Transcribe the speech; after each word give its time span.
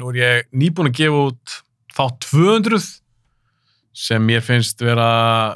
Nú 0.00 0.08
er 0.14 0.16
ég 0.16 0.46
nýbúin 0.56 0.88
að 0.88 0.96
gefa 0.96 1.22
út 1.28 1.54
þá 1.92 2.04
200 2.24 2.84
sem 4.00 4.22
mér 4.24 4.40
finnst 4.40 4.80
vera 4.80 5.08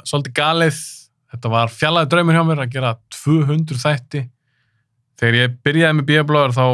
svolítið 0.05 0.35
galið. 0.37 0.81
Þetta 1.33 1.49
var 1.49 1.71
fjallaði 1.73 2.09
draumur 2.11 2.35
hjá 2.37 2.43
mér 2.45 2.59
að 2.61 2.75
gera 2.75 2.91
200 3.15 3.79
þætti. 3.81 4.21
Þegar 5.17 5.37
ég 5.39 5.55
byrjaði 5.65 5.97
með 5.97 6.07
bíablóður 6.11 6.53
þá 6.53 6.65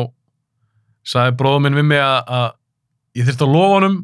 sagði 1.13 1.38
bróðum 1.39 1.63
minn 1.68 1.78
við 1.79 1.88
mig 1.94 2.04
að, 2.04 2.18
að 2.28 3.21
ég 3.21 3.29
þurfti 3.29 3.46
að 3.47 3.55
lofa 3.55 3.78
honum 3.78 3.96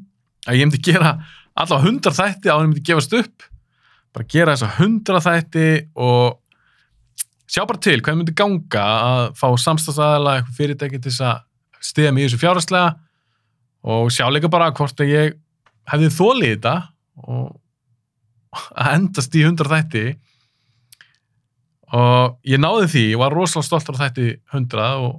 að 0.48 0.58
ég 0.58 0.70
myndi 0.70 0.80
gera 0.88 1.12
allavega 1.58 1.92
100 1.92 2.16
þætti 2.22 2.54
á 2.54 2.56
hann 2.56 2.70
myndi 2.70 2.86
gefast 2.88 3.16
upp. 3.20 3.48
Bara 4.16 4.30
gera 4.32 4.56
þessa 4.56 4.86
100 4.86 5.26
þætti 5.28 5.66
og 6.08 6.40
sjá 7.52 7.66
bara 7.66 7.84
til 7.84 7.98
hvað 8.00 8.22
myndi 8.22 8.38
ganga 8.38 8.86
að 9.10 9.26
fá 9.42 9.50
samstagsaðala 9.66 10.38
eitthvað 10.38 10.62
fyrirtæki 10.62 11.02
til 11.02 11.12
þess 11.12 11.28
að 11.34 11.44
stiða 11.92 12.14
mig 12.16 12.24
í 12.24 12.30
þessu 12.30 12.42
fjárhastlega 12.46 12.96
og 13.84 14.12
sjá 14.14 14.26
líka 14.32 14.50
bara 14.52 14.72
hvort 14.76 15.04
að 15.04 15.12
ég 15.14 15.38
hefði 15.92 16.10
þólið 16.16 16.50
þetta 16.56 16.76
og 17.28 17.56
að 18.74 18.96
endast 18.96 19.36
í 19.38 19.44
100 19.46 19.72
þætti. 19.72 20.04
Og 21.98 22.36
ég 22.48 22.60
náði 22.60 22.90
því, 22.92 23.06
ég 23.14 23.22
var 23.22 23.36
rosalega 23.36 23.68
stoltur 23.70 23.96
á 23.96 24.02
þætti 24.08 24.28
100 24.52 24.90
og 25.06 25.14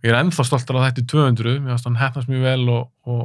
ég 0.00 0.12
er 0.12 0.20
ennþá 0.22 0.46
stoltur 0.48 0.80
á 0.80 0.88
þætti 0.88 1.04
200 1.10 1.58
mér 1.60 1.74
finnst 1.74 1.88
hann 1.88 2.00
hefnast 2.00 2.30
mjög 2.30 2.46
vel 2.46 2.72
og, 2.72 2.88
og 3.04 3.22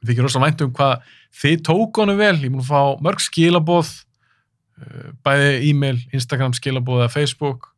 ég 0.00 0.10
þykir 0.10 0.26
rosalega 0.26 0.48
vænt 0.48 0.64
um 0.64 0.72
hvað 0.78 1.12
þið 1.42 1.62
tók 1.68 2.00
honum 2.00 2.20
vel, 2.20 2.38
ég 2.40 2.54
múið 2.54 2.64
að 2.64 2.70
fá 2.70 3.04
mörg 3.04 3.24
skilaboð 3.24 3.90
uh, 3.92 5.10
bæði 5.26 5.52
e-mail, 5.68 6.00
Instagram 6.16 6.56
skilaboð 6.56 7.04
eða 7.04 7.12
Facebook 7.12 7.68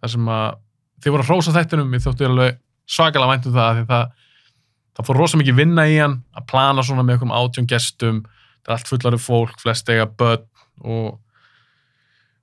þar 0.00 0.14
sem 0.14 0.32
að 0.32 0.48
þið 1.00 1.14
voru 1.14 1.26
að 1.26 1.30
hrósa 1.30 1.56
þættinum, 1.56 1.92
ég 1.96 2.04
þóttu 2.06 2.28
alveg 2.28 2.58
svakalega 2.90 3.34
vænt 3.34 3.50
um 3.50 3.56
það 3.58 3.76
því 3.76 3.86
það, 3.92 4.16
það 4.96 5.08
fór 5.08 5.20
rosalega 5.20 5.44
mikið 5.44 5.58
vinna 5.60 5.86
í 5.88 5.96
hann 6.00 6.20
að 6.36 6.46
plana 6.50 6.84
svona 6.86 7.04
með 7.04 7.16
einhverjum 7.16 7.36
átjón 7.38 7.70
gestum. 7.70 8.22
Það 8.60 8.72
er 8.72 8.76
allt 8.76 8.92
fullarið 8.92 9.24
fólk, 9.24 9.56
flest 9.62 9.88
eiga 9.92 10.06
börn 10.06 10.46
og 10.80 11.18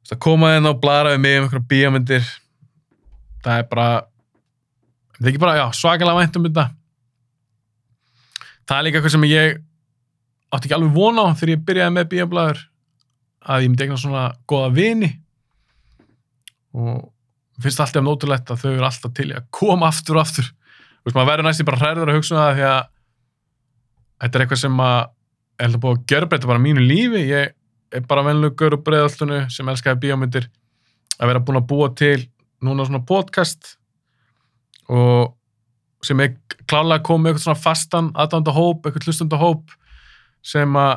það 0.08 0.22
koma 0.24 0.56
inn 0.58 0.70
og 0.70 0.82
blara 0.82 1.14
við 1.14 1.24
mig 1.26 1.38
um 1.38 1.48
einhverja 1.48 1.70
bíómyndir. 1.74 2.34
Það 3.44 3.62
er 3.62 3.70
bara 3.70 3.90
það 5.18 5.26
er 5.26 5.32
ekki 5.34 5.44
bara, 5.46 5.60
já, 5.60 5.66
svakalega 5.74 6.22
vænt 6.22 6.40
um 6.40 6.48
þetta 6.50 6.70
það 8.68 8.80
er 8.80 8.88
líka 8.88 9.00
eitthvað 9.00 9.16
sem 9.16 9.28
ég 9.30 9.60
átti 10.52 10.68
ekki 10.68 10.78
alveg 10.78 10.96
vona 10.96 11.28
á 11.28 11.36
þegar 11.36 11.54
ég 11.54 11.64
byrjaði 11.68 11.96
með 11.96 12.10
bíóblæður 12.14 12.64
að 13.48 13.64
ég 13.64 13.72
myndi 13.72 13.86
eignar 13.86 14.02
svona 14.02 14.24
goða 14.50 14.72
vini. 14.76 15.10
Og 16.78 17.64
finnst 17.64 17.82
alltaf 17.84 18.04
nótulegt 18.04 18.52
að 18.52 18.64
þau 18.64 18.72
eru 18.74 18.88
alltaf 18.88 19.14
til 19.18 19.30
að 19.32 19.48
koma 19.56 19.90
aftur 19.90 20.20
og 20.20 20.26
aftur 20.26 20.50
þú 21.08 21.14
veist, 21.14 21.16
maður 21.16 21.30
verður 21.32 21.48
næst 21.48 21.62
í 21.64 21.66
bara 21.68 21.80
hræður 21.80 22.10
að 22.12 22.18
hugsa 22.18 22.34
um 22.36 22.42
það 22.42 22.58
því 22.58 22.66
að 22.68 22.82
þetta 24.18 24.38
er 24.38 24.44
eitthvað 24.44 24.60
sem 24.60 24.82
að 24.84 24.98
er 25.58 25.70
alltaf 25.70 25.84
búið 25.84 25.96
að 25.96 26.12
gjörbreyta 26.12 26.50
bara 26.50 26.62
mínu 26.62 26.84
lífi. 26.84 27.22
Ég 27.32 27.54
er 27.96 28.04
bara 28.10 28.26
venlugur 28.28 28.76
og 28.76 28.84
breiðallunu 28.86 29.40
sem 29.54 29.72
elskaði 29.72 30.02
bíómyndir 30.04 30.50
að 31.18 31.32
vera 31.32 31.42
búin 31.48 31.62
að 31.62 31.70
búa 31.70 31.88
til 31.96 32.28
núna 32.66 32.86
svona 32.90 33.06
podcast 33.08 33.78
og 34.92 35.34
sem 36.04 36.20
er 36.22 36.36
klálega 36.68 37.06
komið 37.08 37.32
eitthvað 37.32 37.46
svona 37.46 37.62
fastan 37.62 38.12
aðdánda 38.12 38.54
hóp, 38.54 38.84
eitthvað 38.86 39.08
hlustanda 39.08 39.40
hóp 39.40 39.72
sem 40.46 40.76
að 40.78 40.94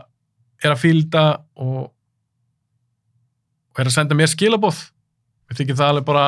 er 0.61 0.75
að 0.75 0.83
fílda 0.83 1.25
og, 1.57 1.87
og 3.71 3.81
er 3.81 3.89
að 3.89 3.95
senda 3.95 4.19
mér 4.19 4.29
skilabóð 4.35 4.83
við 5.49 5.63
þykir 5.63 5.79
það 5.79 5.95
alveg 5.95 6.11
bara 6.11 6.27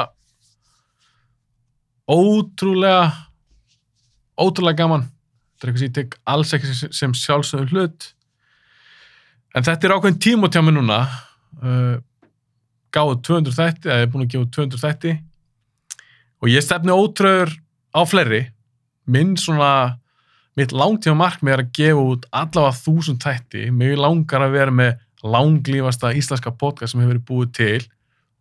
ótrúlega 2.09 3.32
ótrúlega 4.43 4.83
gaman. 4.83 5.07
Þetta 5.63 5.69
er 5.69 5.71
eitthvað 5.71 5.83
sem 5.83 5.91
ég 5.91 5.97
tek 5.99 6.15
alls 6.33 6.53
ekki 6.57 6.69
sem, 6.75 6.95
sem 6.99 7.13
sjálfsögum 7.15 7.69
hlut. 7.71 8.07
En 9.55 9.63
þetta 9.63 9.87
er 9.87 9.95
ákveðin 9.95 10.23
tíma 10.25 10.49
tjá 10.51 10.59
mig 10.65 10.75
núna. 10.75 11.05
Uh, 11.63 12.01
gáðu 12.93 13.21
200 13.29 13.55
þætti 13.55 13.91
eða 13.91 14.03
er 14.03 14.11
búin 14.11 14.25
að 14.27 14.33
gefa 14.35 14.49
200 14.57 14.83
þætti. 14.83 15.13
Og 16.43 16.51
ég 16.51 16.65
stefni 16.67 16.97
ótröður 16.97 17.55
á 17.95 18.01
fleiri. 18.09 18.43
Minn 19.07 19.37
svona 19.39 20.01
mitt 20.59 20.75
langtíma 20.75 21.21
markmið 21.21 21.55
er 21.55 21.63
að 21.63 21.71
gefa 21.79 22.07
út 22.11 22.27
allavega 22.35 22.81
þúsund 22.81 23.23
þætti. 23.23 23.69
Mig 23.71 23.95
langar 24.01 24.43
að 24.43 24.57
vera 24.57 24.75
með 24.75 24.99
langlífasta 25.23 26.11
íslenska 26.19 26.51
podcast 26.59 26.97
sem 26.97 27.05
hefur 27.05 27.15
verið 27.15 27.29
búið 27.29 27.55
til. 27.61 27.87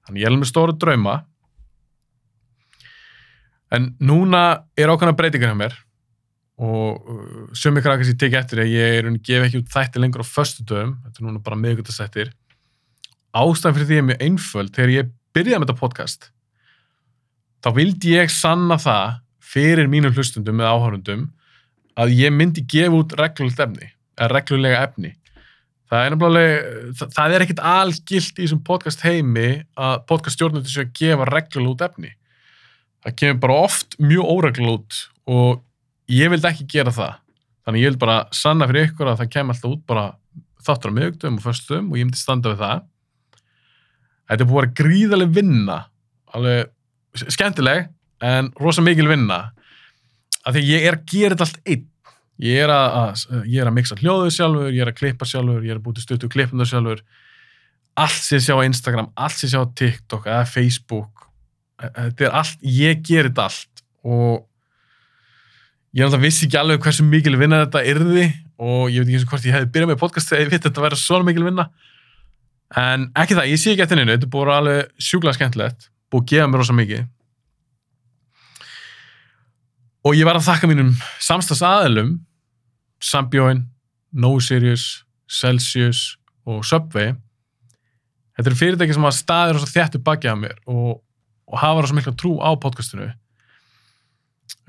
Þannig 0.08 0.24
ég 0.24 0.32
er 0.32 0.40
með 0.40 0.50
stóra 0.50 0.74
drauma. 0.74 1.20
En 3.72 3.94
núna 4.02 4.66
er 4.74 4.90
ákveðna 4.90 5.16
breytingar 5.16 5.54
hjá 5.54 5.62
mér 5.62 5.80
og 6.62 7.10
uh, 7.10 7.48
sömur 7.58 7.82
krakkar 7.82 8.06
sem 8.06 8.14
ég 8.14 8.22
teki 8.22 8.38
eftir 8.38 8.62
að 8.62 8.76
ég 8.76 9.00
er 9.00 9.10
að 9.10 9.18
gefa 9.26 9.48
ekki 9.48 9.64
út 9.64 9.74
þætti 9.74 10.04
lengur 10.04 10.22
á 10.22 10.28
föstu 10.28 10.66
dögum, 10.68 10.98
þetta 11.06 11.22
er 11.22 11.28
núna 11.28 11.42
bara 11.42 11.58
miðugundastættir 11.58 12.36
ástæðan 13.32 13.78
fyrir 13.78 13.90
því 13.90 13.98
er 13.98 14.08
mjög 14.10 14.24
einföld. 14.26 14.72
Þegar 14.76 14.94
ég 14.94 15.12
byrjaði 15.36 15.62
með 15.62 15.70
þetta 15.70 15.82
podcast 15.82 16.30
þá 17.62 17.70
vildi 17.78 18.16
ég 18.16 18.34
sanna 18.34 18.78
það 18.82 19.18
fyrir 19.52 19.90
mínum 19.92 20.14
hlustundum 20.16 20.62
eða 20.62 20.76
áhörundum 20.76 21.26
að 22.00 22.14
ég 22.18 22.34
myndi 22.34 22.64
gefa 22.72 22.98
út 22.98 23.16
reglulegt 23.20 23.60
efni, 23.62 23.90
reglulega 24.32 24.86
efni. 24.88 25.12
Það 25.92 26.06
er 26.06 26.14
nefnilega 26.14 26.62
það, 26.96 27.10
það 27.18 27.36
er 27.36 27.46
ekkit 27.46 27.64
algilt 27.72 28.38
í 28.40 28.46
þessum 28.46 28.62
podcast 28.68 29.04
heimi 29.04 29.50
að 29.76 29.98
podcast 30.10 30.40
stjórnandi 30.40 30.72
séu 30.72 30.86
að 30.86 30.94
gefa 30.98 31.28
reglulega 31.30 31.74
út 31.76 31.86
efni. 31.90 32.14
Það 33.02 33.18
kemur 33.20 33.42
bara 33.44 33.60
oft 33.68 33.98
mjög 34.00 34.32
óreglulega 34.36 34.80
út 34.80 35.02
og 35.36 35.62
ég 36.10 36.32
vildi 36.32 36.50
ekki 36.50 36.68
gera 36.72 36.94
það. 36.96 37.20
Þannig 37.66 37.84
ég 37.84 37.92
vildi 37.92 38.02
bara 38.02 38.18
sanna 38.34 38.68
fyrir 38.70 38.90
ykkur 38.90 39.12
að 39.12 39.22
það 39.22 39.32
kemur 39.36 39.56
alltaf 39.56 39.76
út 39.76 39.84
bara 39.90 40.06
þáttur 40.62 40.94
á 40.94 40.98
miðugdum 40.98 41.38
og 41.38 41.46
förstum 41.46 41.92
og 41.92 42.00
ég 42.00 42.08
myndi 42.08 42.22
standa 42.22 42.54
við 42.54 42.64
það. 42.64 42.84
Þetta 44.32 44.44
er 44.46 44.50
búið 44.50 44.58
að 44.58 44.66
vera 44.66 44.76
gríðarlega 44.82 45.36
vinna 45.38 45.78
alveg 46.32 47.24
skemmtileg 47.36 47.90
en 48.24 48.52
rosa 48.62 48.84
mikil 48.86 49.10
vinna. 49.12 49.40
Af 50.46 50.56
því 50.56 50.68
ég 50.70 50.86
er 50.88 50.98
að 50.98 51.08
gera 51.12 51.36
þetta 51.36 51.48
allt 51.50 51.74
einn. 51.74 51.88
Ég 52.42 52.64
er 52.64 52.72
að, 52.74 52.94
að, 52.98 53.58
að 53.62 53.74
mixa 53.76 53.98
hljóðu 54.00 54.32
sjálfur 54.34 54.72
ég 54.72 54.82
er 54.82 54.90
að 54.90 54.98
klippa 54.98 55.28
sjálfur, 55.30 55.62
ég 55.62 55.76
er 55.76 55.82
að 55.82 55.86
búti 55.86 56.02
stuttu 56.02 56.30
klippundar 56.32 56.70
sjálfur. 56.70 57.04
Allt 58.02 58.24
sem 58.24 58.40
ég 58.40 58.46
sjá 58.48 58.56
á 58.58 58.66
Instagram 58.66 59.12
allt 59.14 59.38
sem 59.38 59.50
ég 59.50 59.54
sjá 59.54 59.62
á 59.62 59.74
TikTok 59.78 60.30
eða 60.32 60.48
Facebook 60.50 61.28
þetta 61.82 62.28
er 62.28 62.38
allt, 62.42 62.64
ég 62.66 63.04
ger 63.06 63.30
þetta 63.30 63.48
allt. 63.50 63.84
Og 64.06 64.46
ég 65.98 66.06
alltaf 66.06 66.22
vissi 66.24 66.48
ekki 66.48 66.60
alveg 66.60 66.84
hversu 66.86 67.04
mikil 67.04 67.38
vinna 67.40 67.66
þetta 67.66 67.84
yrði 67.92 68.26
og 68.62 68.92
ég 68.94 69.02
veit 69.02 69.10
ekki 69.10 69.18
eins 69.18 69.26
og 69.26 69.34
hvort 69.34 69.48
ég 69.48 69.56
hefði 69.56 69.72
byrjað 69.74 69.90
með 69.92 70.00
podcast 70.00 70.32
þegar 70.32 70.44
ég 70.44 70.52
veit 70.52 70.60
að 70.62 70.68
þetta 70.70 70.86
verður 70.86 71.02
svona 71.02 71.28
mikil 71.28 71.48
vinna. 71.48 71.66
En 72.80 73.08
ekki 73.20 73.36
það, 73.36 73.50
ég 73.52 73.60
sé 73.60 73.74
ekki 73.74 73.84
eftir 73.84 74.00
hennu 74.00 74.16
þetta 74.16 74.30
búin 74.32 74.52
alveg 74.56 74.94
sjúkla 75.02 75.34
skemmtilegt 75.36 75.90
búin 76.12 76.24
að 76.24 76.32
gefa 76.32 76.48
mér 76.48 76.62
rosa 76.62 76.76
mikið. 76.78 77.08
Og 80.08 80.18
ég 80.18 80.26
var 80.26 80.40
að 80.40 80.48
þakka 80.48 80.70
mínum 80.72 80.94
samstags 81.22 81.64
aðelum 81.66 82.16
Sambjóin, 83.02 83.66
No 84.14 84.36
Serious 84.40 85.04
Celsius 85.26 86.16
og 86.46 86.64
Subway. 86.66 87.16
Þetta 88.38 88.50
eru 88.52 88.60
fyrirtæki 88.60 88.96
sem 88.96 89.06
hafa 89.06 89.18
staðir 89.18 89.60
og 89.60 89.70
þjættu 89.70 90.02
bakið 90.06 90.32
af 90.32 90.40
mér 90.40 90.56
og, 90.70 91.02
og 91.50 91.60
hafa 91.62 91.84
rosa 91.84 91.98
mikla 91.98 92.16
trú 92.18 92.38
á 92.40 92.56
podcastinu 92.56 93.10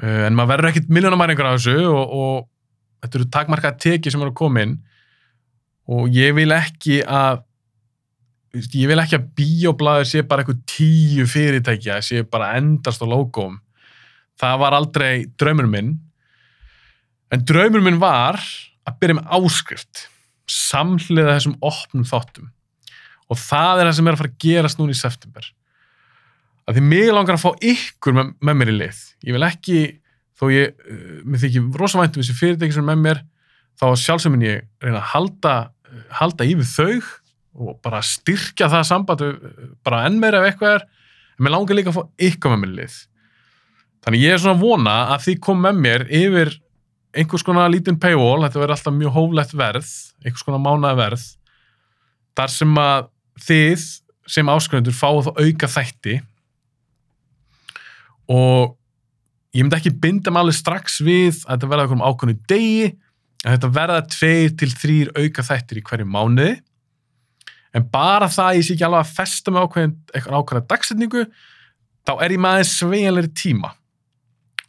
en 0.01 0.37
maður 0.37 0.55
verður 0.55 0.71
ekkit 0.73 0.93
miljónamæringar 0.93 1.53
á 1.53 1.55
þessu 1.57 1.77
og, 1.91 2.15
og 2.17 2.37
þetta 3.03 3.19
eru 3.19 3.31
takmarkað 3.37 3.81
teki 3.85 4.13
sem 4.13 4.23
eru 4.23 4.33
að 4.33 4.41
koma 4.41 4.67
inn 4.67 4.77
og 5.93 6.15
ég 6.15 6.33
vil 6.39 6.51
ekki 6.57 7.03
að 7.03 7.43
ég 8.53 8.89
vil 8.91 9.01
ekki 9.01 9.17
að 9.19 9.29
bíoblæður 9.39 10.09
sé 10.09 10.23
bara 10.29 10.45
eitthvað 10.45 10.65
tíu 10.69 11.27
fyrirtækja 11.29 12.01
sé 12.05 12.25
bara 12.29 12.55
endast 12.61 13.05
á 13.05 13.07
logóm 13.09 13.61
það 14.43 14.59
var 14.63 14.77
aldrei 14.77 15.13
draumur 15.41 15.69
minn. 15.71 15.95
En 17.33 17.45
draumur 17.49 17.85
minn 17.85 18.01
var 18.03 18.41
að 18.89 18.99
byrja 19.01 19.19
með 19.21 19.31
áskrift 19.39 20.07
samhliða 20.51 21.37
þessum 21.39 21.57
opnum 21.65 22.07
þáttum. 22.09 22.51
Og 23.31 23.39
það 23.41 23.81
er 23.81 23.89
það 23.89 23.97
sem 23.99 24.09
er 24.09 24.17
að 24.17 24.23
fara 24.23 24.33
að 24.33 24.41
gerast 24.45 24.81
núna 24.81 24.95
í 24.95 24.99
september 24.99 25.47
að 26.69 26.79
því 26.79 26.85
mig 26.93 27.11
langar 27.13 27.39
að 27.39 27.45
fá 27.45 27.67
ykkur 27.73 28.17
með, 28.17 28.33
með 28.41 28.59
mér 28.59 28.71
í 28.73 28.77
lið. 28.79 29.03
Ég 29.27 29.37
vil 29.37 29.47
ekki, 29.47 29.83
þó 30.39 30.45
ég 30.53 30.73
uh, 30.73 31.21
mér 31.27 31.43
þykir 31.43 31.69
rosavænt 31.83 32.17
um 32.17 32.25
þessi 32.25 32.39
fyrirtæki 32.39 32.77
sem 32.77 32.85
er 32.85 32.91
með 32.93 33.05
mér 33.07 33.23
þá 33.81 33.87
sjálfsögminn 33.99 34.47
ég 34.47 34.67
reyna 34.83 35.01
að 35.01 35.11
halda, 35.15 35.55
halda 36.21 36.47
í 36.47 36.57
við 36.61 36.71
þau 36.73 37.13
og 37.53 37.79
bara 37.85 38.01
styrkja 38.07 38.71
það 38.73 38.89
samband 38.89 39.25
bara 39.85 40.05
enn 40.09 40.21
meira 40.21 40.41
ef 40.41 40.53
eitthvað 40.53 40.79
er. 40.79 40.87
En 41.37 41.47
mér 41.47 41.57
langar 41.57 41.79
líka 41.79 41.93
að 41.93 41.99
fá 41.99 42.29
ykkur 42.29 42.55
með 42.55 42.63
mér 42.63 42.73
í 42.73 42.79
lið. 42.81 42.99
Þannig 44.03 44.25
ég 44.25 44.35
er 44.35 44.43
svona 44.43 44.57
að 44.59 44.65
vona 44.65 44.97
að 45.15 45.27
því 45.27 45.39
kom 45.47 45.63
með 45.63 45.83
mér 45.85 46.05
yfir 46.11 46.57
einhvers 47.13 47.45
konar 47.45 47.71
lítinn 47.71 48.01
paywall, 48.01 48.41
þetta 48.47 48.61
verður 48.61 48.75
alltaf 48.77 48.95
mjög 48.97 49.17
hóflegt 49.19 49.53
verð, 49.57 49.91
einhvers 50.25 50.47
konar 50.47 50.63
mánaði 50.65 50.99
verð 51.03 51.27
þar 52.39 52.53
sem 52.53 52.79
að 52.81 53.09
þið 53.47 53.87
sem 54.33 54.53
áskrifendur 54.53 54.97
fáið 54.97 55.29
þá 55.29 55.33
auka 55.43 55.71
þætti 55.75 56.19
og 58.31 58.77
ég 59.53 59.65
myndi 59.65 59.79
ekki 59.79 59.95
binda 60.03 60.33
mig 60.33 60.43
alveg 60.43 60.59
strax 60.59 61.01
við 61.05 61.43
að 61.45 61.57
þetta 61.57 61.71
verða 61.73 61.87
okkur 61.87 61.99
um 61.99 62.05
ákveðnu 62.07 62.37
degi 62.51 62.85
að 63.43 63.57
þetta 63.57 63.73
verða 63.77 64.03
tveir 64.15 64.55
til 64.59 64.71
þrýr 64.71 65.11
auka 65.19 65.45
þættir 65.47 65.81
í 65.81 65.85
hverju 65.89 66.07
mánuði. 66.09 66.55
En 67.73 67.87
bara 67.93 68.29
það 68.31 68.59
ég 68.59 68.67
sé 68.67 68.77
ekki 68.77 68.87
alveg 68.87 69.03
að 69.03 69.15
festa 69.17 69.53
með 69.53 69.77
eitthvað 70.13 70.39
ákveða 70.39 70.67
dagsetningu 70.71 71.27
þá 72.07 72.13
er 72.15 72.35
ég 72.35 72.43
maður 72.43 72.69
sveiginleiri 72.71 73.33
tíma. 73.43 73.73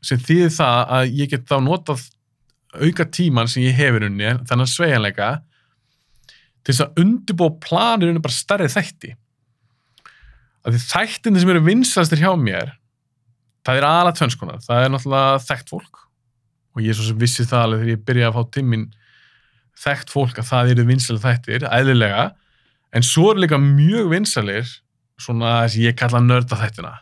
Sem 0.03 0.19
þýðir 0.19 0.53
það 0.57 0.93
að 0.97 1.15
ég 1.21 1.31
get 1.31 1.47
þá 1.47 1.57
notað 1.63 2.05
auka 2.73 3.05
tíman 3.05 3.49
sem 3.51 3.67
ég 3.67 3.75
hefur 3.77 4.07
unni 4.07 4.31
þannig 4.47 4.65
að 4.65 4.71
sveiginleika 4.73 5.31
til 6.63 6.73
þess 6.73 6.85
að 6.85 7.03
undirbúa 7.03 7.57
planir 7.63 8.09
unni 8.09 8.23
bara 8.23 8.35
stærri 8.35 8.71
þætti. 8.71 9.13
Að 10.63 10.75
því 10.75 10.85
þættinni 10.87 11.43
sem 11.43 11.51
eru 11.53 11.65
vinsastir 11.67 12.23
hjá 12.23 12.31
mér 12.39 12.71
það 13.63 13.79
er 13.79 13.87
aðalega 13.87 14.19
tvennskonar, 14.19 14.61
það 14.65 14.83
er 14.83 14.93
náttúrulega 14.93 15.39
þekkt 15.47 15.73
fólk. 15.73 16.03
Og 16.73 16.83
ég 16.83 16.93
er 16.93 16.97
svo 16.97 17.07
sem 17.09 17.21
vissi 17.21 17.45
það 17.47 17.65
alveg 17.67 17.83
þegar 17.83 17.93
ég 17.93 18.05
byrjaði 18.07 18.29
að 18.29 18.37
fá 18.37 18.53
tímin 18.57 18.85
þekkt 19.83 20.13
fólk 20.13 20.39
að 20.41 20.49
það 20.49 20.73
eru 20.73 20.87
vinsalir 20.89 21.23
þættir, 21.23 21.67
eðlilega. 21.69 22.27
En 22.93 23.05
svo 23.05 23.31
er 23.31 23.41
líka 23.43 23.59
mjög 23.61 24.11
vinsalir 24.13 24.69
svona 25.21 25.55
sem 25.69 25.85
ég 25.85 25.97
kalla 25.97 26.21
nörda 26.23 26.57
þættina 26.59 26.95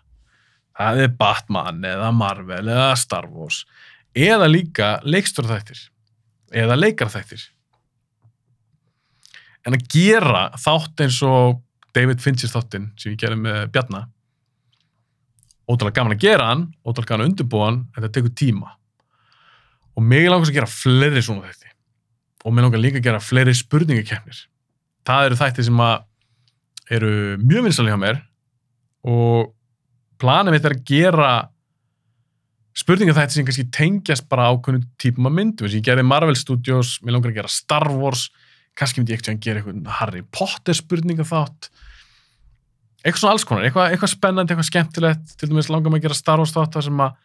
það 0.82 1.02
er 1.06 1.16
Batman 1.20 1.82
eða 1.88 2.12
Marvel 2.16 2.64
eða 2.66 2.92
Star 3.00 3.28
Wars 3.32 3.64
eða 4.18 4.48
líka 4.50 4.94
leikstörþættir 5.08 5.88
eða 6.62 6.78
leikarþættir. 6.80 7.44
En 9.68 9.78
að 9.78 9.86
gera 9.94 10.50
þátt 10.60 11.04
eins 11.06 11.20
og 11.24 11.62
David 11.96 12.24
Finchers 12.24 12.56
þáttinn 12.56 12.90
sem 13.00 13.14
ég 13.14 13.22
gerði 13.22 13.44
með 13.46 13.62
Bjarnar 13.76 14.08
ótrúlega 15.72 15.98
gaman 15.98 16.16
að 16.16 16.24
gera 16.26 16.52
hann, 16.52 16.68
ótrúlega 16.86 17.14
gaman 17.14 17.26
að 17.26 17.32
undirbúa 17.32 17.68
hann 17.70 17.82
en 17.96 18.06
það 18.06 18.14
tekur 18.18 18.38
tíma. 18.44 18.72
Og 19.98 20.06
mig 20.08 20.30
langast 20.30 20.52
að 20.52 20.62
gera 20.62 20.72
fleiri 20.72 21.24
svona 21.26 21.50
þætti. 21.50 21.74
Og 22.46 22.56
mig 22.56 22.66
langar 22.66 22.82
líka 22.82 23.02
að 23.02 23.08
gera 23.10 23.24
fleiri 23.24 23.54
spurningakefnir 23.56 24.46
það 25.08 25.30
eru 25.30 25.40
þætti 25.40 25.66
sem 25.68 25.82
að 25.84 26.04
eru 26.92 27.16
mjög 27.42 27.66
vinsalega 27.68 27.96
hjá 27.96 28.02
mér. 28.02 28.22
Og 29.08 29.52
planið 30.22 30.56
mitt 30.56 30.68
er 30.68 30.76
að 30.76 30.86
gera 30.92 31.32
spurningaþætti 32.82 33.38
sem 33.38 33.48
kannski 33.48 33.68
tengjast 33.74 34.28
bara 34.32 34.50
ákveðinu 34.52 34.88
típum 35.02 35.28
af 35.28 35.36
myndum, 35.36 35.68
ég 35.68 35.84
gerði 35.84 36.06
Marvel 36.08 36.38
Studios 36.40 37.00
mér 37.04 37.18
langar 37.18 37.34
að 37.34 37.42
gera 37.42 37.52
Star 37.52 37.90
Wars. 37.92 38.30
Kannski 38.78 39.02
myndi 39.02 39.16
ég 39.16 39.20
ekkert 39.20 39.34
að 39.34 39.42
gera 39.44 39.62
eitthvað 39.62 39.96
Harry 39.98 40.22
Potter 40.32 40.78
spurningaþátt 40.78 41.72
eitthvað 43.02 43.22
svona 43.24 43.36
alls 43.36 43.46
konar, 43.48 43.66
eitthvað, 43.66 43.94
eitthvað 43.94 44.14
spennandi, 44.14 44.54
eitthvað 44.54 44.70
skemmtilegt. 44.70 45.36
Til 45.40 45.50
dæmis 45.50 45.70
langar 45.72 45.94
maður 45.94 46.02
að 46.02 46.08
gera 46.08 46.18
Star 46.18 46.42
Wars 46.42 46.54
þátt 46.56 46.78
sem 46.86 47.02
að 47.02 47.20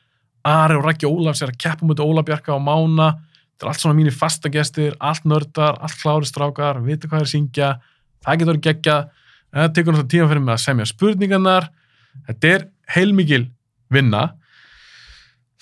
Ari 0.47 0.77
og 0.79 0.87
Rækki 0.87 1.09
Ólafs 1.09 1.43
er 1.43 1.53
að 1.53 1.59
keppa 1.65 1.87
mútið 1.89 2.07
Óla 2.07 2.23
Bjarka 2.27 2.55
og 2.55 2.63
Mána. 2.63 3.11
Þetta 3.57 3.67
er 3.67 3.71
allt 3.73 3.83
svona 3.83 3.99
mínir 3.99 4.15
fasta 4.15 4.53
gestir, 4.53 4.97
allt 5.01 5.27
nördar 5.27 5.79
allt 5.83 5.99
klári 6.01 6.29
strákar, 6.29 6.81
vita 6.85 7.11
hvað 7.11 7.25
er 7.25 7.31
syngja. 7.31 7.71
Það 8.25 8.41
getur 8.43 8.59
að 8.59 8.65
gegja 8.67 8.97
það 9.57 9.71
tekur 9.77 9.97
náttúrulega 9.97 10.13
tíma 10.13 10.31
fyrir 10.31 10.45
mig 10.45 10.55
að 10.55 10.65
semja 10.65 10.89
spurningarnar. 10.91 11.69
Þetta 12.29 12.53
er 12.53 12.67
heilmikil 12.95 13.47
vinna. 13.93 14.23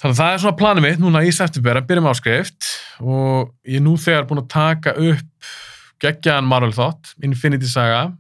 Þannig 0.01 0.15
að 0.15 0.21
það 0.21 0.33
er 0.33 0.43
svona 0.43 0.59
planið 0.59 0.85
mitt 0.85 1.01
núna 1.01 1.23
í 1.25 1.31
september 1.33 1.79
að 1.79 1.87
byrja 1.89 2.05
með 2.05 2.15
áskrift. 2.17 2.73
Og 3.01 3.55
ég 3.71 3.79
er 3.79 3.87
nú 3.87 3.95
þegar 4.01 4.29
búin 4.29 4.43
að 4.43 4.51
taka 4.53 4.95
upp 4.99 5.55
geggjaðan 6.03 6.51
Marvel 6.51 6.75
þátt 6.77 7.15
Infinity 7.25 7.71
Saga 7.71 8.11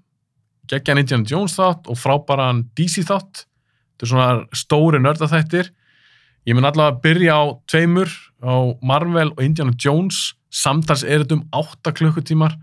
geggjaðan 0.70 1.02
Indiana 1.02 1.28
Jones 1.28 1.56
þátt 1.58 1.88
og 1.90 1.98
frábæran 2.00 2.64
DC 2.78 3.04
þátt. 3.08 3.44
Þetta 3.94 4.06
er 4.06 4.10
svona 4.10 4.28
stóri 4.56 5.00
nördaþættir. 5.02 5.70
Ég 6.44 6.56
mun 6.56 6.68
allavega 6.68 6.96
að 6.96 7.02
byrja 7.04 7.36
á 7.40 7.42
tveimur 7.70 8.14
á 8.44 8.54
Marvel 8.84 9.30
og 9.32 9.42
Indiana 9.44 9.74
Jones. 9.80 10.34
Samtals 10.54 11.04
er 11.04 11.24
þetta 11.24 11.38
um 11.40 11.44
8 11.54 11.94
klukkutímar. 11.98 12.56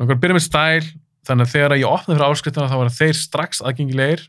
Við 0.00 0.16
byrjum 0.16 0.38
með 0.38 0.46
stæl 0.46 0.86
þannig 1.28 1.48
að 1.48 1.52
þegar 1.54 1.76
ég 1.78 1.90
opnaði 1.90 2.16
fyrir 2.18 2.30
áskriftina 2.30 2.70
þá 2.70 2.78
var 2.80 2.94
þeir 2.96 3.18
strax 3.18 3.60
aðgengilegir. 3.64 4.22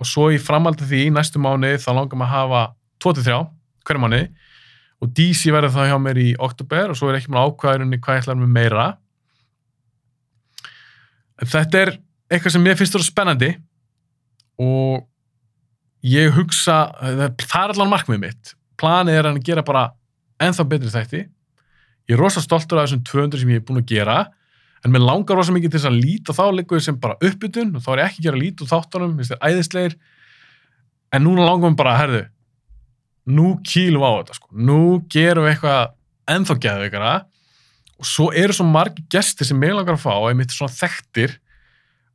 Og 0.00 0.08
svo 0.08 0.30
í 0.32 0.38
framaldi 0.40 0.86
því 0.88 1.08
næstu 1.12 1.42
mánu 1.42 1.74
þá 1.80 1.90
langar 1.92 2.20
maður 2.20 2.30
að 2.30 2.36
hafa 2.36 2.62
23 3.04 3.40
hverju 3.88 4.02
mánu 4.02 4.22
og 5.00 5.12
DC 5.16 5.52
verður 5.52 5.72
það 5.74 5.90
hjá 5.90 5.98
mér 6.04 6.20
í 6.20 6.30
oktober 6.40 6.92
og 6.92 6.98
svo 6.98 7.10
er 7.10 7.18
ekki 7.18 7.32
maður 7.32 7.54
ákvæðurinn 7.54 8.00
hvað 8.04 8.18
ég 8.18 8.24
ætlar 8.24 8.40
með 8.40 8.52
meira 8.56 8.86
þetta 11.48 11.82
er 11.84 11.92
eitthvað 12.30 12.54
sem 12.56 12.66
ég 12.68 12.78
finnst 12.78 12.94
að 12.94 13.00
vera 13.00 13.08
spennandi 13.08 13.50
og 14.60 15.06
ég 16.06 16.34
hugsa, 16.36 16.82
það 17.00 17.22
er 17.26 17.60
allavega 17.60 17.92
markmið 17.92 18.22
mitt. 18.24 18.52
Planið 18.80 19.20
er 19.20 19.28
að 19.30 19.40
gera 19.44 19.64
bara 19.66 19.86
enþá 20.40 20.66
betri 20.68 20.92
þætti. 20.92 21.22
Ég 22.08 22.16
er 22.16 22.20
rosalega 22.20 22.46
stoltur 22.46 22.80
af 22.80 22.88
þessum 22.88 23.04
200 23.08 23.42
sem 23.42 23.52
ég 23.52 23.60
hef 23.60 23.66
búin 23.68 23.82
að 23.82 23.90
gera 23.92 24.18
en 24.80 24.94
mér 24.94 25.04
langar 25.04 25.36
rosalega 25.36 25.58
mikið 25.58 25.74
til 25.74 25.80
þess 25.80 25.90
að 25.90 26.00
líta 26.00 26.36
þá 26.36 26.44
líkuð 26.56 26.84
sem 26.84 26.98
bara 27.00 27.18
uppbytun 27.20 27.74
og 27.76 27.84
þá 27.84 27.90
er 27.92 28.00
ég 28.00 28.10
ekki 28.10 28.22
að 28.22 28.26
gera 28.28 28.40
lít 28.40 28.62
úr 28.64 28.70
þáttunum, 28.70 29.16
minnst 29.16 29.34
þér 29.34 29.42
æðisleir 29.50 29.96
en 31.12 31.26
núna 31.26 31.44
langar 31.44 31.72
mér 31.72 31.80
bara, 31.80 31.96
herðu 32.00 32.22
nú 33.30 33.50
kýlum 33.66 34.04
á 34.06 34.10
þetta 34.20 34.36
sko. 34.38 34.48
nú 34.56 34.80
gerum 35.12 35.44
við 35.44 35.54
eitthvað 35.54 35.92
enþá 36.34 36.56
geðveikara 36.64 37.12
og 38.00 38.08
svo 38.08 38.30
eru 38.36 38.56
svo 38.56 38.66
margi 38.68 39.04
gestir 39.12 39.48
sem 39.48 39.58
mér 39.60 39.76
langar 39.76 39.98
að 39.98 40.04
fá, 40.06 40.14
einmitt 40.30 40.54
svona 40.54 40.72
þekktir 40.72 41.36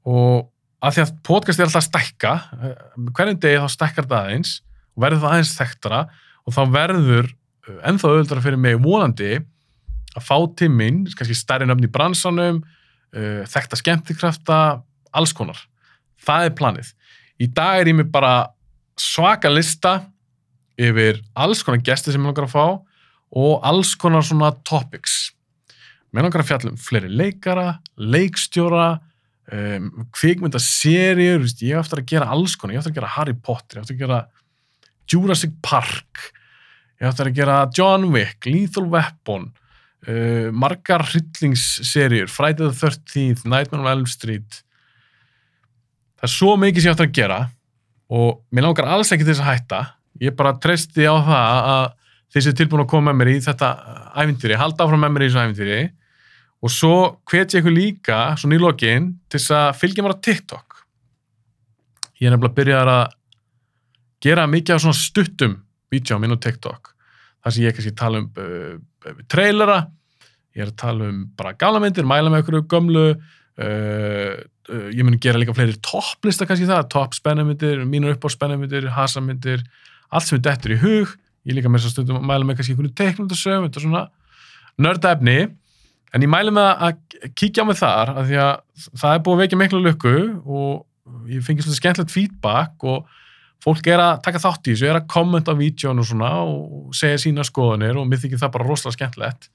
og 0.06 0.48
að 0.86 0.96
því 0.96 1.04
að 1.06 1.16
podcast 1.26 1.62
er 1.62 1.68
alltaf 1.68 1.84
að 1.84 1.90
stækka 1.90 2.34
eh, 2.60 2.78
hverjum 3.18 3.42
degi 3.42 3.62
þá 3.64 3.68
stækkar 3.74 4.10
það 4.10 4.22
aðeins 4.22 4.56
og 4.96 5.06
verður 5.06 5.24
það 5.24 5.36
aðeins 5.36 5.54
þekktara 5.60 6.02
og 6.46 6.56
þá 6.56 6.62
verður 6.76 7.30
eh, 7.30 7.78
ennþá 7.92 8.12
auðvitað 8.12 8.44
fyrir 8.48 8.64
mig 8.66 8.82
vonandi 8.82 9.32
að 10.16 10.24
fá 10.24 10.36
tíminn, 10.58 11.04
kannski 11.12 11.36
stærri 11.36 11.68
nöfn 11.68 11.84
í 11.84 11.92
bransanum 11.92 12.62
uh, 12.64 13.42
þekkta 13.52 13.76
skemmtikrafta, 13.82 14.60
alls 15.12 15.34
konar 15.36 15.58
það 16.26 16.50
er 16.50 16.58
planið. 16.58 16.92
Í 17.42 17.48
dag 17.52 17.82
er 17.82 17.92
ég 17.92 17.98
með 18.00 18.12
bara 18.14 18.34
svaka 19.00 19.52
lista 19.52 19.98
yfir 20.80 21.22
alls 21.36 21.64
konar 21.66 21.84
gesti 21.84 22.14
sem 22.14 22.22
ég 22.22 22.30
langar 22.30 22.48
að 22.48 22.56
fá 22.56 22.66
og 23.36 23.66
alls 23.68 23.94
konar 24.00 24.24
svona 24.26 24.54
topics. 24.68 25.35
Mér 26.16 26.24
langar 26.24 26.46
að 26.46 26.48
fjalla 26.48 26.72
um 26.72 26.80
fleiri 26.80 27.10
leikara, 27.12 27.66
leikstjóra 28.00 28.86
um, 29.52 29.90
kvikmyndaserjur, 30.16 31.44
ég 31.60 31.76
aftur 31.76 32.00
að 32.00 32.14
gera 32.14 32.30
alls 32.32 32.54
konar, 32.56 32.78
ég 32.78 32.80
aftur 32.80 32.94
að 32.94 33.00
gera 33.02 33.10
Harry 33.18 33.36
Potter, 33.36 33.82
ég 33.82 33.84
aftur 33.84 33.98
að 33.98 34.04
gera 34.06 34.20
Jurassic 35.12 35.58
Park, 35.66 36.30
ég 37.02 37.10
aftur 37.10 37.28
að 37.28 37.42
gera 37.42 37.58
John 37.76 38.08
Wick, 38.14 38.48
Lethal 38.48 38.86
Weapon, 38.94 39.50
uh, 40.08 40.48
margar 40.56 41.04
hryllingsserjur, 41.10 42.32
Friday 42.32 42.64
the 42.64 42.72
13th, 42.72 43.44
Nightmare 43.44 43.84
on 43.84 43.92
Elm 43.92 44.08
Street, 44.08 44.62
það 46.16 46.30
er 46.30 46.34
svo 46.38 46.56
mikið 46.64 46.80
sem 46.80 46.94
ég 46.94 46.96
aftur 46.96 47.10
að 47.10 47.20
gera 47.20 47.42
og 48.16 48.40
mér 48.56 48.70
langar 48.70 48.88
alls 48.96 49.12
ekki 49.12 49.28
þess 49.28 49.44
að 49.44 49.52
hætta, 49.52 49.84
ég 50.24 50.40
bara 50.40 50.56
treysti 50.64 51.12
á 51.12 51.16
það 51.20 51.70
að 51.76 51.86
þeir 52.32 52.48
séu 52.48 52.58
tilbúin 52.62 52.86
að 52.86 52.92
koma 52.96 53.12
með 53.12 53.20
mér 53.20 53.36
í 53.36 53.38
þetta 53.44 53.76
æfintýri, 54.16 54.56
halda 54.64 54.88
áfram 54.88 55.04
með 55.04 55.16
mér 55.18 55.28
í 55.28 55.32
þessu 55.34 55.44
æfintýri 55.44 55.84
og 56.66 56.74
svo 56.74 56.96
hvet 57.30 57.54
ég 57.54 57.62
ykkur 57.62 57.76
líka 57.76 58.20
svona 58.42 58.58
í 58.58 58.62
lokin 58.62 59.12
til 59.30 59.38
þess 59.38 59.54
að 59.54 59.68
fylgja 59.82 60.06
mér 60.06 60.16
á 60.18 60.24
TikTok. 60.28 60.80
Ég 62.18 62.30
er 62.30 62.34
nefnilega 62.34 62.52
að 62.52 62.58
byrja 62.58 62.80
að 62.82 63.04
gera 64.26 64.48
mikið 64.50 64.80
á 64.80 64.82
svona 64.82 64.98
stuttum 64.98 65.60
vídeo 65.94 66.18
á 66.18 66.22
minn 66.24 66.34
á 66.34 66.42
TikTok. 66.42 66.96
Þar 67.46 67.54
sem 67.54 67.68
ég 67.68 67.78
kannski 67.78 67.94
tala 68.00 68.24
um 68.24 68.32
uh, 68.42 69.20
trailera 69.30 69.84
ég 70.56 70.64
er 70.64 70.72
að 70.72 70.78
tala 70.80 71.10
um 71.12 71.22
bara 71.38 71.54
gamla 71.60 71.82
myndir, 71.84 72.08
mæla 72.08 72.32
með 72.32 72.46
ykkur 72.46 72.62
gömlu 72.72 73.04
uh, 73.12 74.34
uh, 74.72 74.88
ég 74.90 75.04
mun 75.04 75.20
gera 75.22 75.42
líka 75.42 75.54
fleiri 75.54 75.76
topplista 75.84 76.48
kannski 76.48 76.70
það, 76.70 76.88
topp 76.96 77.18
spennamyndir 77.18 77.84
mínur 77.86 78.16
upp 78.16 78.26
á 78.26 78.30
spennamyndir, 78.32 78.88
hasamyndir 78.96 79.62
allt 80.10 80.30
sem 80.30 80.40
er 80.40 80.46
dettur 80.48 80.74
í 80.74 80.80
hug. 80.82 81.14
Ég 81.46 81.60
líka 81.60 81.70
með 81.70 81.84
þess 81.84 81.92
að 81.92 81.98
stundum 82.00 82.22
að 82.24 82.30
mæla 82.32 82.48
með 82.48 82.58
kannski 82.58 82.74
ykkur 82.74 82.94
teiknundasöfum, 82.98 83.68
þetta 83.68 83.82
er 83.82 83.86
svona 83.86 84.06
nördaefni 84.82 85.38
En 86.16 86.24
ég 86.24 86.32
mælu 86.32 86.54
með 86.56 86.70
að 86.88 87.32
kíkja 87.36 87.66
á 87.66 87.68
mig 87.68 87.78
þar 87.80 88.12
að 88.14 88.30
því 88.30 88.38
að 88.40 88.54
það 89.02 89.14
er 89.14 89.24
búið 89.26 89.36
að 89.36 89.42
vekja 89.44 89.60
miklu 89.60 89.82
lukku 89.84 90.14
og 90.46 91.32
ég 91.32 91.44
fengi 91.44 91.66
svona 91.66 91.80
skemmtilegt 91.80 92.14
feedback 92.14 92.86
og 92.88 93.10
fólk 93.66 93.90
er 93.90 94.00
að 94.00 94.22
taka 94.24 94.42
þátt 94.42 94.70
í 94.70 94.76
þessu, 94.76 94.88
er 94.88 95.00
að 95.00 95.10
kommenta 95.12 95.52
á 95.52 95.60
vídjón 95.60 96.00
og 96.00 96.08
svona 96.08 96.30
og 96.46 96.96
segja 96.96 97.20
sína 97.20 97.44
skoðanir 97.48 98.00
og 98.00 98.08
mér 98.08 98.22
þykir 98.22 98.42
það 98.42 98.54
bara 98.54 98.68
rosalega 98.70 98.98
skemmtilegt. 98.98 99.50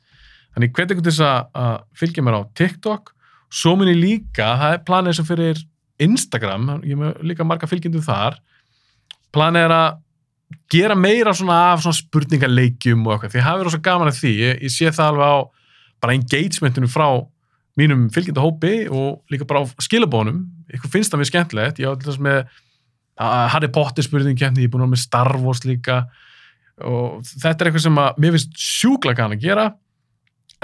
Þannig 0.54 0.72
hvernig 0.76 1.00
til 1.00 1.06
þess 1.06 1.24
að 1.24 1.74
fylgja 2.00 2.24
mér 2.26 2.36
á 2.36 2.42
TikTok, 2.58 3.12
svo 3.54 3.74
mun 3.78 3.90
ég 3.92 4.00
líka, 4.00 4.50
það 4.60 4.74
er 4.74 4.84
planið 4.88 5.18
sem 5.18 5.28
fyrir 5.28 5.62
Instagram, 6.00 6.68
ég 6.88 6.98
með 6.98 7.22
líka 7.30 7.46
marga 7.46 7.68
fylgjendu 7.70 8.02
þar, 8.02 8.40
planið 9.34 9.68
er 9.68 9.76
að 9.76 10.00
gera 10.74 10.98
meira 10.98 11.32
svona 11.36 11.60
af 11.70 11.84
svona 11.84 12.00
spurningaleikjum 12.00 13.06
og 13.06 13.14
eitthvað, 13.14 13.36
því 13.36 13.46
það 13.46 13.56
er 13.60 13.68
rosalega 13.68 13.86
gaman 13.86 14.10
að 14.10 14.18
því, 14.18 14.34
ég, 14.40 14.62
ég 14.66 14.74
sé 14.74 14.90
það 14.90 15.12
alveg 15.12 15.30
á 15.30 15.38
bara 16.00 16.16
engagementinu 16.16 16.88
frá 16.90 17.06
mínum 17.78 18.08
fylgjandahópi 18.12 18.88
og 18.90 19.22
líka 19.32 19.46
bara 19.48 19.62
á 19.62 19.66
skilabónum, 19.82 20.42
ykkur 20.72 20.92
finnst 20.92 21.12
það 21.12 21.22
mér 21.22 21.30
skemmtilegt. 21.30 21.80
Ég 21.80 21.92
á 21.92 21.94
þess 22.00 22.20
með 22.22 22.42
Harry 23.20 23.68
Potter 23.72 24.04
spurning 24.04 24.38
kemni, 24.38 24.64
ég 24.64 24.70
er 24.70 24.72
búin 24.72 24.86
að 24.86 24.94
með 24.94 25.04
Star 25.04 25.30
Wars 25.40 25.62
líka. 25.68 26.02
Og 26.80 27.20
þetta 27.28 27.52
er 27.52 27.70
eitthvað 27.70 27.86
sem 27.86 28.00
að 28.00 28.20
mér 28.22 28.36
finnst 28.36 28.60
sjúkla 28.64 29.14
gana 29.16 29.36
að 29.36 29.44
gera. 29.44 29.66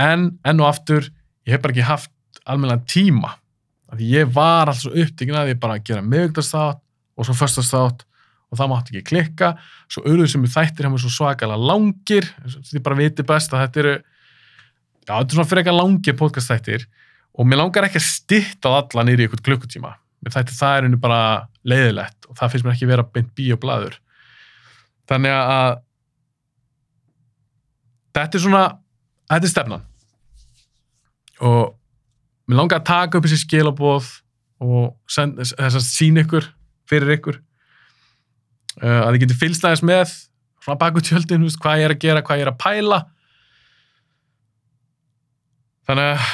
En 0.01 0.31
enn 0.45 0.63
og 0.63 0.71
aftur 0.71 1.11
ég 1.47 1.55
hef 1.55 1.63
bara 1.65 1.77
ekki 1.77 1.87
haft 1.87 2.13
almennilega 2.45 2.89
tíma. 2.89 3.37
Af 3.87 4.01
því 4.01 4.11
ég 4.11 4.35
var 4.35 4.67
alltaf 4.67 4.83
svo 4.83 4.93
upptíkin 5.05 5.39
að 5.39 5.53
ég 5.53 5.63
bara 5.63 5.79
gera 5.85 6.05
miðugdagsþátt 6.05 6.83
og 7.17 7.29
svo 7.29 7.37
föstastátt 7.39 8.05
og 8.51 8.59
það 8.59 8.71
mátti 8.73 8.95
ekki 8.95 9.09
klikka. 9.13 9.53
Svo 9.91 10.05
auðvitað 10.07 10.33
sem 10.33 10.49
þættir 10.57 10.89
hefur 10.89 11.05
svo 11.05 11.13
svakalega 11.15 11.71
langir 11.71 12.29
þið 12.45 12.83
bara 12.83 12.99
viti 12.99 13.27
best 13.27 13.55
að 13.55 13.65
þetta 13.67 13.83
eru 13.85 13.95
já, 15.07 15.13
þetta 15.13 15.27
er 15.27 15.37
svona 15.39 15.49
fyrir 15.51 15.63
eitthvað 15.63 15.79
langir 15.81 16.19
podcast 16.19 16.51
þættir 16.53 16.89
og 17.37 17.47
mér 17.49 17.63
langar 17.63 17.87
ekki 17.87 18.01
að 18.01 18.09
stitta 18.09 18.75
alla 18.81 19.07
nýri 19.07 19.25
í 19.25 19.29
eitthvað 19.29 19.45
klukkutíma. 19.47 19.93
Mér 20.25 20.35
þættir 20.35 20.57
það 20.57 20.77
er 20.77 20.87
henni 20.87 21.01
bara 21.01 21.21
leiðilegt 21.69 22.29
og 22.31 22.39
það 22.39 22.53
finnst 22.53 22.67
mér 22.67 22.77
ekki 22.77 22.91
vera 22.91 23.07
beint 23.15 23.33
bí 23.37 23.51
og 23.55 23.63
blaður 23.63 23.99
þannig 25.11 25.35
að 25.37 25.79
þetta 28.17 28.39
er 28.39 28.45
svona 28.45 28.63
þetta 29.31 29.49
er 29.49 29.53
stefnan. 29.53 29.85
Og 31.47 31.75
mér 32.47 32.61
langar 32.63 32.81
að 32.81 32.89
taka 32.89 33.19
upp 33.19 33.27
þessi 33.27 33.43
skilabóð 33.45 34.13
og 34.65 34.95
þess 35.13 35.57
að 35.61 35.85
sína 35.85 36.25
ykkur 36.25 36.47
fyrir 36.89 37.19
ykkur 37.19 37.41
uh, 38.81 39.03
að 39.05 39.11
þið 39.17 39.23
getur 39.25 39.41
fylgstæðis 39.43 39.85
með 39.85 40.07
svona 40.65 40.81
baku 40.81 41.03
tjöldin, 41.05 41.45
veist, 41.45 41.61
hvað 41.63 41.83
ég 41.83 41.89
er 41.89 41.95
að 41.95 42.03
gera, 42.03 42.23
hvað 42.25 42.41
ég 42.41 42.47
er 42.47 42.53
að 42.53 42.63
pæla 42.63 43.01
þannig 45.87 46.11
að 46.11 46.33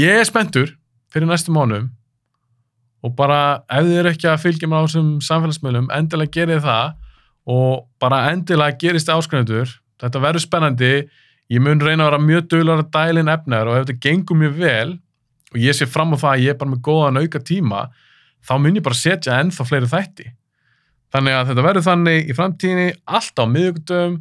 ég 0.00 0.20
er 0.20 0.28
spenntur 0.28 0.74
fyrir 1.10 1.28
næstu 1.30 1.54
mánum 1.54 1.88
og 3.00 3.14
bara 3.16 3.62
ef 3.72 3.86
þið 3.86 3.98
eru 4.02 4.12
ekki 4.12 4.28
að 4.28 4.42
fylgja 4.44 4.68
mér 4.68 4.84
á 4.84 4.86
þessum 4.86 5.12
samfélagsmiðlum, 5.24 5.88
endilega 5.96 6.34
gerið 6.36 6.66
það 6.66 6.90
og 7.50 7.86
bara 8.02 8.26
endilega 8.30 8.76
gerist 8.80 9.08
áskræntur, 9.10 9.70
þetta 10.00 10.22
verður 10.22 10.44
spennandi. 10.44 10.92
Ég 11.50 11.62
mun 11.64 11.80
reyna 11.82 12.04
að 12.04 12.10
vera 12.10 12.22
mjög 12.22 12.44
dögulega 12.52 12.84
að 12.84 12.90
dælin 12.94 13.32
efnar 13.32 13.70
og 13.70 13.78
ef 13.78 13.86
þetta 13.86 14.04
gengur 14.04 14.38
mjög 14.38 14.58
vel 14.60 14.90
og 15.50 15.56
ég 15.58 15.74
sé 15.74 15.88
fram 15.90 16.12
á 16.14 16.16
það 16.20 16.34
að 16.34 16.44
ég 16.44 16.52
er 16.52 16.58
bara 16.60 16.70
með 16.70 16.82
góðan 16.86 17.18
auka 17.18 17.40
tíma, 17.42 17.80
þá 18.46 18.52
mun 18.60 18.76
ég 18.78 18.84
bara 18.86 18.98
setja 19.00 19.40
ennþá 19.40 19.66
fleiri 19.66 19.90
þætti. 19.90 20.28
Þannig 21.10 21.36
að 21.36 21.48
þetta 21.50 21.64
verður 21.66 21.86
þannig 21.88 22.28
í 22.30 22.36
framtíðinni 22.38 22.92
allt 23.18 23.42
á 23.42 23.44
miðugdöfum 23.50 24.20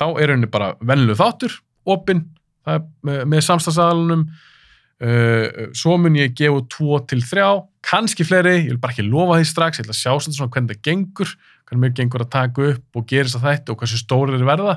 þá 0.00 0.06
er 0.20 0.34
henni 0.34 0.50
bara 0.52 0.74
vennileg 0.84 1.16
þáttur 1.16 1.56
opinn, 1.88 2.26
er 2.68 2.82
með, 3.06 3.20
með 3.32 3.44
samstagsadalunum 3.46 4.26
uh, 4.28 5.68
svo 5.76 5.96
mun 6.00 6.18
ég 6.18 6.34
gefa 6.36 6.60
2 6.76 7.00
til 7.10 7.24
3 7.24 7.46
kannski 7.86 8.26
fleiri, 8.28 8.58
ég 8.66 8.74
vil 8.74 8.80
bara 8.82 8.92
ekki 8.92 9.06
lofa 9.06 9.38
því 9.40 9.48
strax. 9.48 9.80
Ég 9.80 9.86
ætla 9.86 9.96
að 9.96 10.02
sjá 10.02 10.12
svona 10.28 10.52
hvernig 10.52 10.76
það 10.76 10.84
gengur 10.90 11.34
hvernig 11.70 11.84
mér 11.84 11.94
gengur 11.94 12.24
að 12.24 12.32
taka 12.34 12.64
upp 12.72 12.98
og 12.98 13.06
gerist 13.06 13.38
að 13.38 13.46
þætti 13.46 13.72
og 13.72 13.80
hversu 13.80 14.00
stóri 14.00 14.34
þeir 14.34 14.48
verða. 14.48 14.76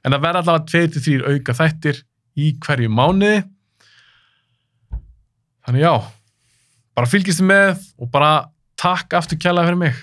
En 0.00 0.14
það 0.14 0.22
verða 0.24 0.42
allavega 0.42 0.88
2-3 0.96 1.16
auka 1.34 1.56
þættir 1.60 2.02
í 2.36 2.50
hverju 2.64 2.92
mánuði. 2.92 3.42
Þannig 5.66 5.84
já 5.84 5.94
bara 6.96 7.10
fylgist 7.10 7.42
þið 7.42 7.50
með 7.50 7.82
og 8.00 8.10
bara 8.14 8.30
takk 8.80 9.16
aftur 9.18 9.40
kjælega 9.40 9.68
fyrir 9.68 9.82
mig 9.82 9.98